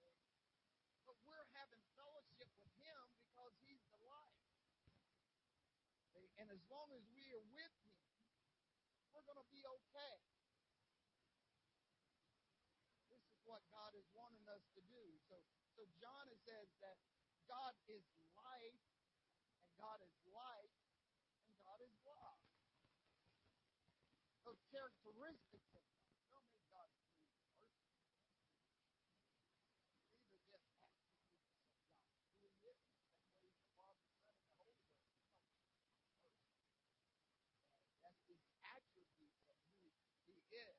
Okay. 0.00 0.16
But 1.04 1.16
we're 1.28 1.48
having 1.60 1.82
fellowship 1.98 2.48
with 2.56 2.72
Him 2.80 3.02
because 3.20 3.52
He's 3.64 3.84
the 3.92 4.00
light. 4.08 4.44
Okay. 6.14 6.26
And 6.40 6.48
as 6.48 6.62
long 6.72 6.88
as 6.96 7.04
we 7.12 7.28
are 7.36 7.44
with 7.52 7.74
Him, 7.84 7.98
we're 9.12 9.26
going 9.26 9.40
to 9.40 9.50
be 9.52 9.64
okay. 9.64 10.16
This 13.12 13.24
is 13.28 13.40
what 13.44 13.64
God 13.72 13.92
is 13.98 14.06
wanting 14.14 14.46
us 14.52 14.64
to 14.76 14.80
do. 14.86 15.04
So, 15.28 15.36
so 15.76 15.82
John 15.98 16.28
says 16.46 16.68
that 16.80 16.96
God 17.48 17.74
is 17.88 18.04
God 19.78 20.02
is 20.02 20.14
light, 20.34 20.74
and 21.46 21.54
God 21.62 21.78
is 21.86 21.94
love. 22.02 22.42
Those 24.42 24.58
characteristics 24.74 25.70
of 25.78 25.82
God 25.86 26.18
don't 26.34 26.46
make 26.50 26.66
God 26.74 26.90
three 26.98 27.14
persons. 27.22 27.62
These 30.26 30.42
are 30.42 30.50
just 30.50 30.66
attributes 30.66 31.30
of 31.30 31.70
God. 31.70 31.94
Who 32.42 32.50
He 32.50 32.58
is, 32.66 32.80
that 32.90 33.22
way 33.22 33.46
the 33.54 33.62
Father, 33.78 34.02
Son, 34.18 34.34
and 34.34 34.42
the 34.50 34.56
Holy 34.58 34.74
Ghost. 34.82 35.14
That's 38.02 38.22
the 38.26 38.38
attributes 38.74 39.44
of 39.46 39.56
who 39.78 39.94
He 40.26 40.42
is. 40.50 40.78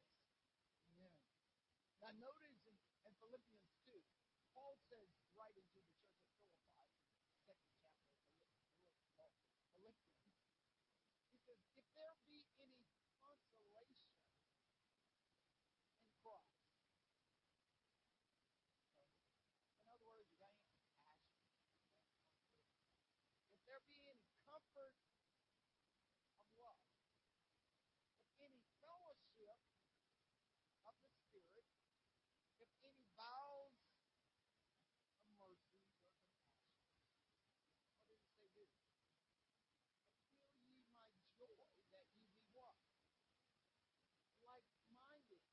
Amen. 0.91 1.15
Now 2.03 2.11
notice 2.19 2.57
in, 2.67 2.75
in 3.05 3.13
Philippians 3.21 3.69
2, 3.85 3.95
Paul 4.55 4.75
says, 4.89 5.07
writing 5.37 5.67
to 5.71 5.79
the 5.79 5.93
church 6.03 6.19
of 6.27 6.43
Philippi, 6.67 7.05
second 7.45 7.73
chapter 9.15 9.45
of 9.51 9.61
Philippians, 9.75 10.25
he 11.31 11.37
says, 11.45 11.61
if 11.77 11.88
there 11.99 12.15
be 12.23 12.47
any 12.63 12.87
consolation 13.19 13.99
in 15.99 16.07
Christ, 16.23 16.63
in 19.75 19.83
other 19.91 20.07
words, 20.07 20.31
got 20.39 20.55
any 20.63 20.79
passion, 20.95 21.43
if 23.51 23.59
there 23.67 23.83
be 23.83 23.99
any 24.07 24.31
comfort 24.47 24.95
of 26.39 26.47
love, 26.55 26.87
if 28.23 28.31
any 28.47 28.63
fellowship 28.79 29.59
of 30.87 30.95
the 31.03 31.11
Spirit, 31.11 31.67
if 32.63 32.71
any 32.87 33.03
vows 33.19 33.75
of 35.19 35.27
mercy 35.35 35.83
or 35.83 35.91
compassion. 35.99 36.63
What 38.07 38.15
did 38.15 38.23
it 38.23 38.31
say 38.39 38.47
here? 38.55 38.71
Fulfill 40.39 40.71
ye 40.79 40.87
my 40.95 41.11
joy 41.35 41.67
that 41.91 42.05
ye 42.15 42.23
be 42.31 42.43
what? 42.55 42.75
Like-minded. 44.43 45.43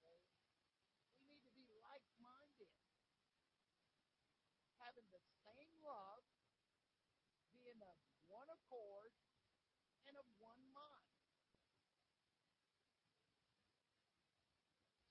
Okay? 0.00 0.20
We 1.20 1.28
need 1.28 1.44
to 1.44 1.52
be 1.54 1.64
like-minded. 1.80 2.72
Having 4.80 5.08
the 5.14 5.22
same 5.44 5.70
love, 5.84 6.24
being 7.54 7.80
of 7.84 7.96
one 8.28 8.48
accord, 8.50 9.12
and 10.08 10.16
of 10.18 10.26
one 10.40 10.60
mind. 10.74 11.14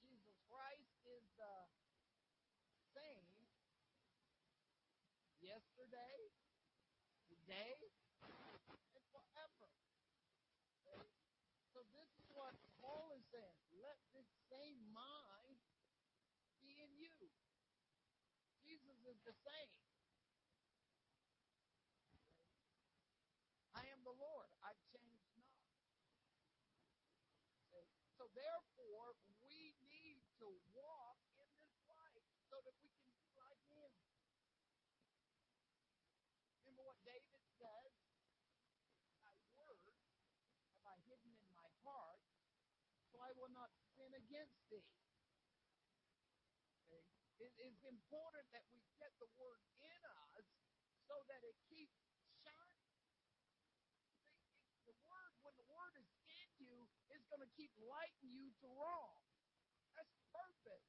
Jesus 0.04 0.38
Christ 0.46 0.94
is 1.08 1.26
the 1.40 1.56
same 2.94 3.26
yesterday, 5.64 6.20
today, 7.32 7.80
and 8.28 9.04
forever. 9.16 9.72
Okay? 10.84 11.00
So 11.72 11.80
this 11.96 12.10
is 12.20 12.28
what 12.36 12.52
Paul 12.84 13.16
is 13.16 13.24
saying. 13.32 13.56
Let 13.80 13.96
this 14.12 14.28
same 14.52 14.84
mind 14.92 15.56
be 16.60 16.76
in 16.84 16.92
you. 17.00 17.16
Jesus 18.68 19.00
is 19.08 19.20
the 19.24 19.32
same. 19.32 19.80
I 23.72 23.88
am 23.88 24.04
the 24.04 24.16
Lord. 24.20 24.52
I've 24.68 24.84
changed 24.92 25.32
not. 25.40 25.64
Okay? 27.72 27.88
So 28.20 28.28
therefore, 28.36 29.16
we 29.48 29.72
need 29.88 30.20
to 30.44 30.48
walk 30.76 31.24
in 31.40 31.48
this 31.56 31.72
light 31.88 32.28
so 32.52 32.60
that 32.68 32.76
we 32.84 32.92
can 33.00 33.08
be 33.16 33.32
like 33.40 33.64
him. 33.72 33.92
Remember 36.74 36.90
what 36.90 37.02
David 37.04 37.44
says? 37.60 37.94
Thy 39.22 39.36
word 39.58 39.78
have 39.84 40.00
I 40.88 40.96
hidden 41.06 41.34
in 41.38 41.50
my 41.54 41.70
heart, 41.86 42.22
so 43.14 43.22
I 43.22 43.33
will 43.44 43.52
not 43.52 43.76
sin 44.00 44.08
against 44.16 44.56
thee. 44.72 44.88
Okay? 46.88 47.04
It 47.44 47.52
is 47.60 47.76
important 47.84 48.48
that 48.56 48.64
we 48.72 48.80
get 48.96 49.12
the 49.20 49.28
word 49.36 49.60
in 49.84 50.00
us 50.32 50.48
so 51.04 51.20
that 51.28 51.44
it 51.44 51.60
keeps 51.68 52.00
shining. 52.40 52.88
The 54.88 54.96
word, 55.04 55.36
when 55.44 55.56
the 55.60 55.68
word 55.68 55.92
is 56.00 56.08
in 56.24 56.48
you, 56.56 56.88
is 57.12 57.28
going 57.28 57.44
to 57.44 57.52
keep 57.60 57.76
lighting 57.84 58.32
you 58.32 58.48
to 58.64 58.68
wrong. 58.80 59.20
That's 59.92 60.16
purpose. 60.32 60.88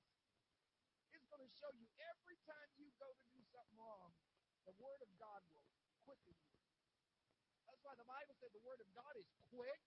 It's 1.10 1.26
going 1.26 1.42
to 1.42 1.50
show 1.58 1.74
you 1.74 1.90
every 2.06 2.38
time 2.46 2.70
you 2.78 2.86
go 3.02 3.10
to 3.10 3.24
do 3.34 3.42
something 3.50 3.74
wrong, 3.82 4.14
the 4.62 4.78
word 4.78 5.02
of 5.02 5.10
God 5.18 5.42
will 5.50 5.66
quicken 6.06 6.38
you. 6.38 6.54
That's 7.66 7.82
why 7.82 7.98
the 7.98 8.06
Bible 8.06 8.38
said 8.38 8.54
the 8.54 8.62
word 8.62 8.78
of 8.78 8.86
God 8.94 9.18
is 9.18 9.26
quick, 9.50 9.82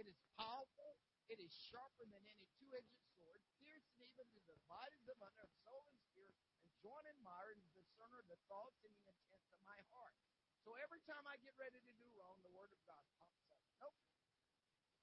it 0.00 0.08
is 0.08 0.16
powerful, 0.40 0.96
it 1.28 1.38
is 1.40 1.52
sharper 1.52 2.04
than 2.08 2.24
any 2.24 2.48
two-edged 2.56 2.98
sword, 3.16 3.40
piercing 3.60 4.00
even 4.00 4.26
to 4.32 4.40
the 4.48 4.56
dividings 4.58 5.08
of 5.12 5.20
under 5.20 5.44
of 5.44 5.52
soul 5.64 5.84
and 5.88 5.98
spirit, 6.08 6.36
and 6.64 6.72
joint 6.80 7.06
and 7.08 7.20
mire, 7.20 7.52
and 7.52 7.60
discerner 7.76 8.18
of 8.20 8.28
the 8.32 8.40
thoughts 8.48 8.80
and 8.84 8.92
the 8.96 9.06
intents 9.12 9.52
of 9.52 9.60
my 9.64 9.78
heart. 9.92 10.16
So 10.64 10.76
every 10.84 11.00
time 11.08 11.24
I 11.24 11.36
get 11.40 11.56
ready 11.56 11.80
to 11.80 11.92
do 11.96 12.08
wrong, 12.16 12.40
the 12.44 12.52
word 12.52 12.72
of 12.72 12.80
God 12.84 13.00
pops 13.16 13.40
up. 13.48 13.60
Nope. 13.80 13.96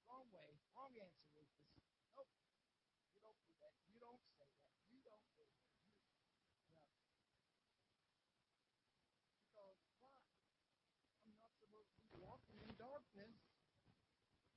Wrong 0.06 0.26
way. 0.30 0.50
Wrong 0.74 0.94
answer, 0.94 1.26
Rufus. 1.34 1.66
Nope. 2.14 2.30
You 3.10 3.18
don't 3.18 3.40
do 3.42 3.54
that. 3.62 3.74
You 3.90 3.98
don't 3.98 4.22
say 4.38 4.46
that. 4.46 4.70
You 4.94 5.02
don't 5.02 5.22
do 5.26 5.42
that. 5.42 5.50
You, 5.66 5.82
no. 6.70 6.82
Because 9.42 9.78
why? 9.98 10.22
I'm 11.22 11.34
not 11.34 11.50
supposed 11.58 11.90
to 11.94 12.00
be 12.02 12.14
walking 12.18 12.62
in 12.62 12.70
darkness 12.78 13.34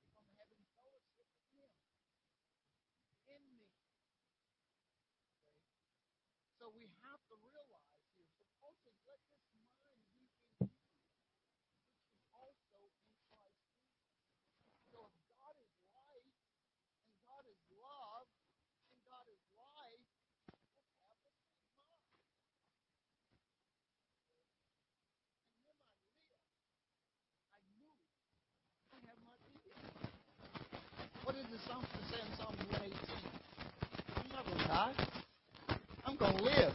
if 0.06 0.14
I'm 0.14 0.30
having 0.38 0.62
fellowship 0.78 1.26
with 1.58 1.74
Him 1.74 1.74
in 3.34 3.42
me. 3.58 3.66
Okay? 6.54 6.59
So 6.70 6.78
we 6.78 6.86
have 7.02 7.18
to 7.26 7.34
realize 7.42 7.98
here. 8.14 8.30
So 8.38 8.46
let 8.62 8.78
this 8.86 8.94
mind 9.02 9.18
be 9.26 9.58
in 9.90 10.06
you, 10.22 10.30
which 10.70 12.06
is 12.14 12.22
also 12.30 12.78
in 12.86 12.94
Christ 13.26 13.58
Jesus. 13.74 13.98
So 14.94 15.02
if 15.02 15.18
God 15.34 15.58
is 15.58 15.66
light 15.90 16.30
and 16.30 17.18
God 17.26 17.42
is 17.50 17.58
love 17.74 18.30
and 18.86 19.02
God 19.02 19.26
is 19.34 19.42
life, 19.58 20.06
let's 20.54 20.70
the 20.70 21.42
mind. 21.42 22.06
I 27.50 27.58
live, 27.82 27.98
I 28.94 28.94
I 28.94 29.02
have 29.10 29.18
my 29.26 29.34
being. 29.42 29.90
What 31.26 31.34
is 31.34 31.50
the 31.50 31.58
Psalm 31.66 31.82
say 32.14 32.22
in 32.22 32.30
Psalm 32.38 32.54
118? 32.78 32.94
I'm 34.22 34.30
not 34.30 34.46
going 34.46 34.62
die. 34.70 35.19
I'm 36.10 36.16
going 36.16 36.36
to 36.38 36.42
live. 36.42 36.72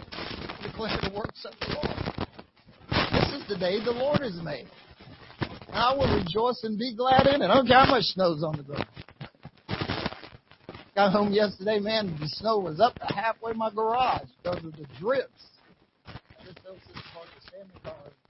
Declare 0.63 0.97
the 1.03 1.11
works 1.13 1.45
of 1.45 1.53
the 1.59 1.75
Lord. 1.75 2.27
This 3.11 3.41
is 3.41 3.47
the 3.49 3.57
day 3.57 3.83
the 3.83 3.91
Lord 3.91 4.21
has 4.21 4.39
made. 4.41 4.65
I 5.73 5.93
will 5.93 6.07
rejoice 6.15 6.63
and 6.63 6.79
be 6.79 6.95
glad 6.95 7.27
in 7.27 7.41
it. 7.41 7.45
I 7.45 7.55
don't 7.55 7.67
care 7.67 7.83
how 7.83 7.91
much 7.91 8.03
snow's 8.03 8.43
on 8.43 8.55
the 8.55 8.63
ground. 8.63 8.85
Got 10.95 11.11
home 11.11 11.33
yesterday, 11.33 11.79
man, 11.79 12.15
the 12.17 12.29
snow 12.29 12.59
was 12.59 12.79
up 12.79 12.95
to 12.95 13.13
halfway 13.13 13.51
my 13.51 13.69
garage 13.69 14.29
because 14.41 14.63
of 14.63 14.71
the 14.71 14.85
drips. 14.97 15.29
I 16.07 16.13
just 16.45 16.63
don't 16.63 16.79
the 17.73 17.79
part 17.81 17.97
of 18.07 18.24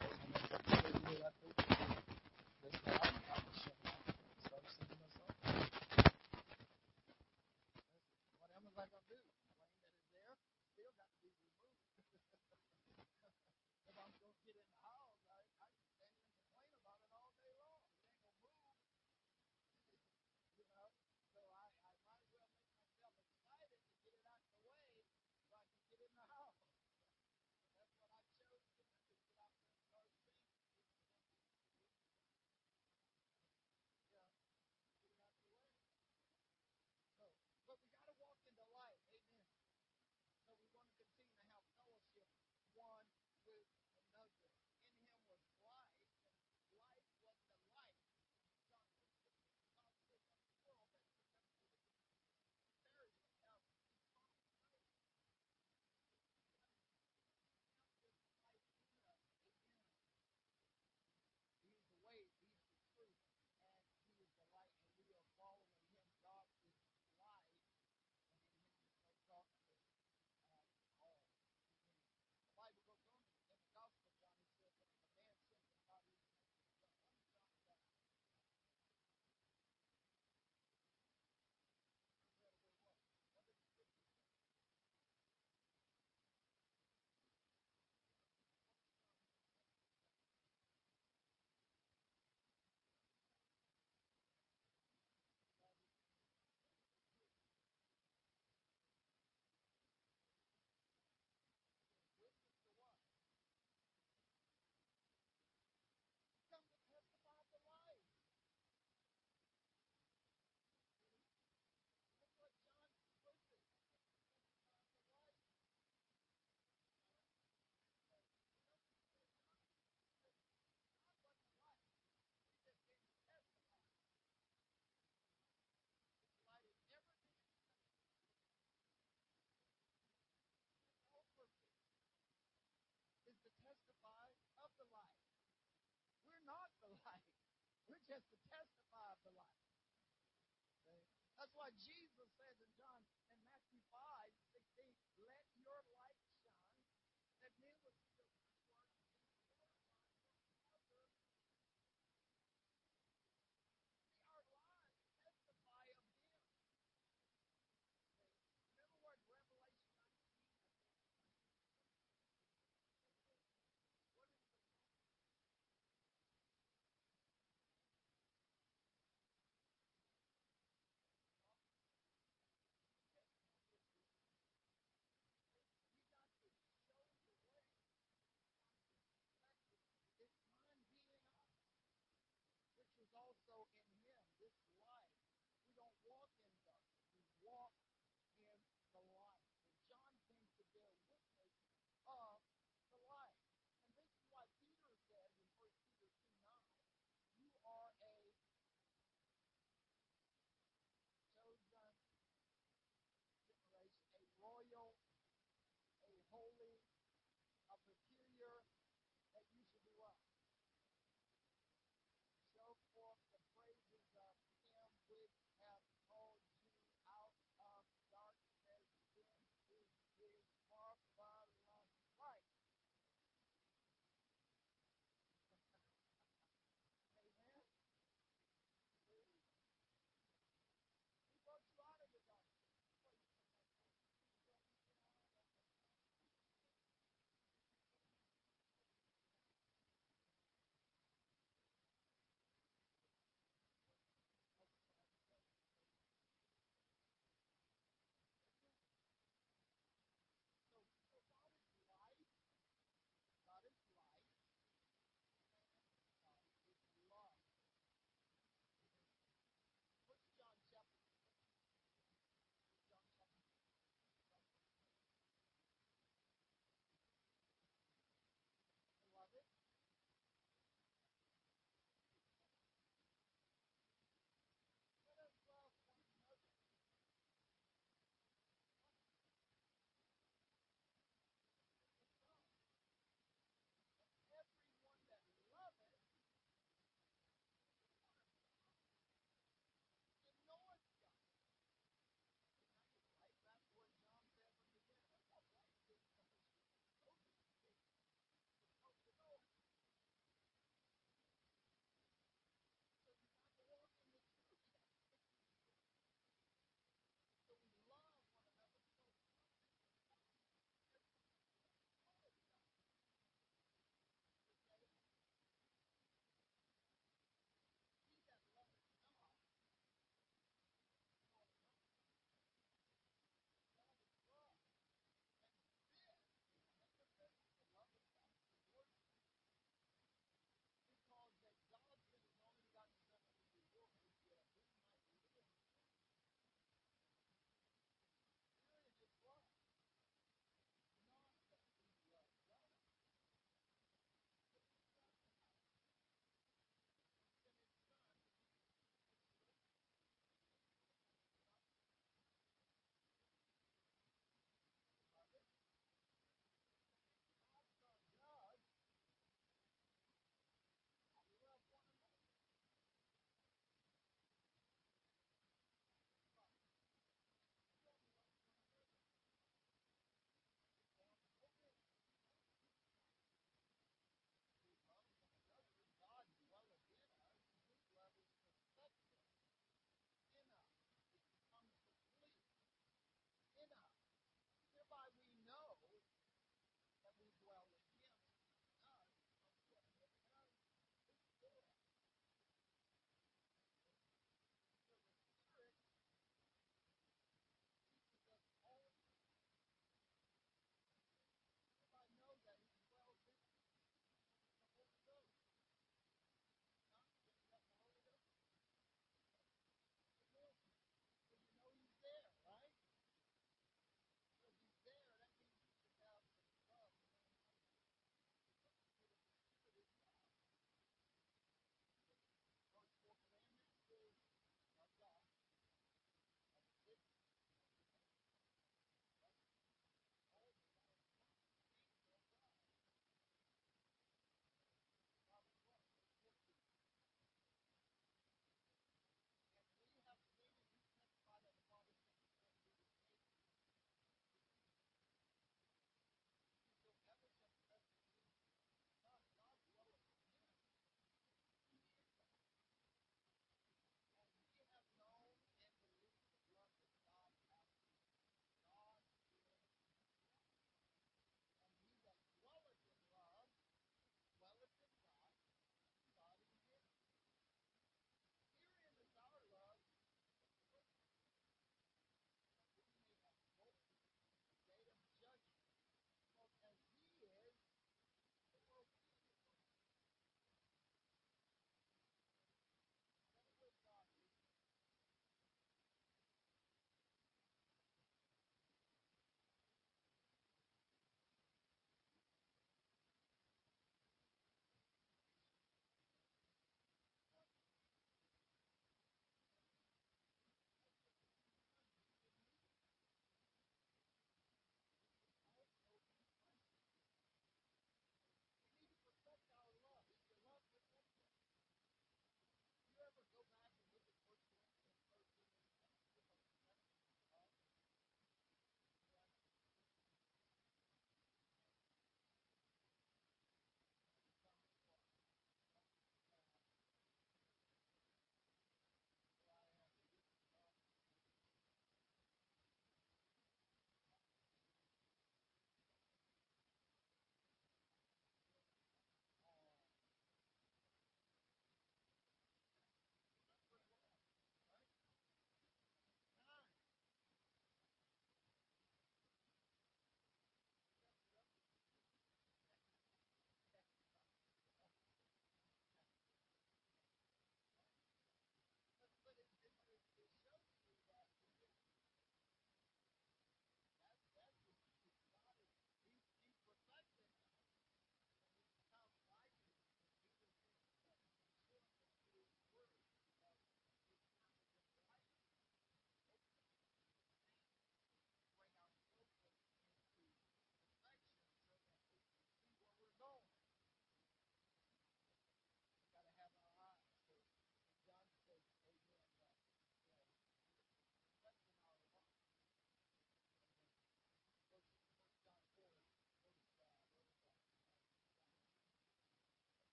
just 138.08 138.22
the 138.52 138.55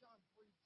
John 0.00 0.20
3 0.34 0.65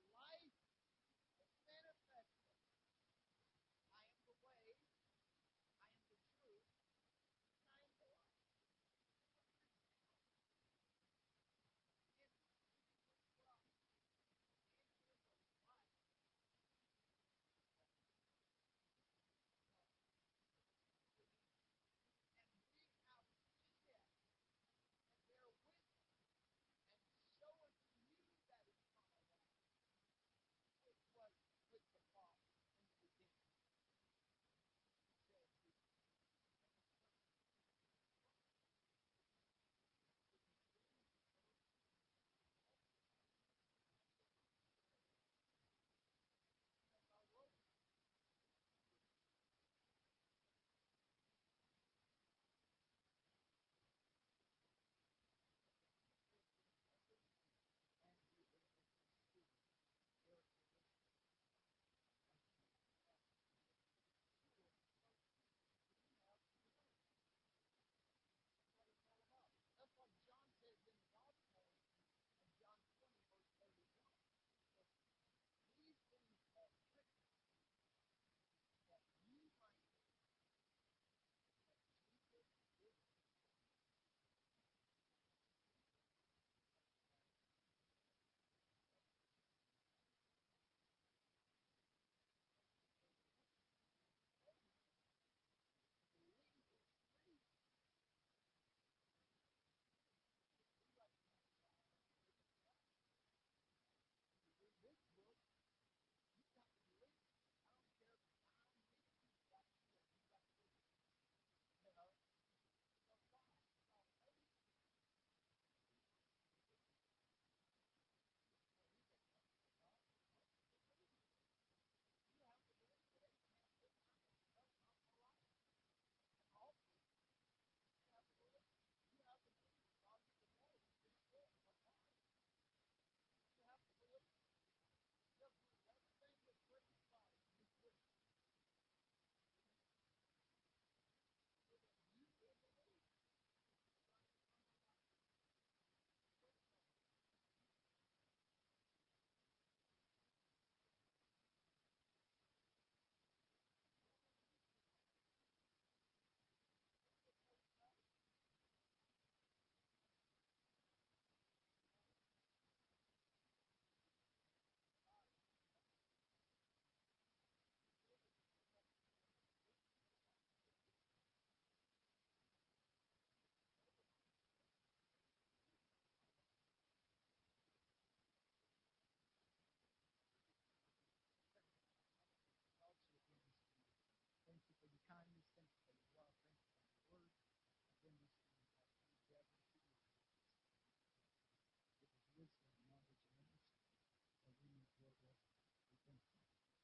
life 0.00 0.29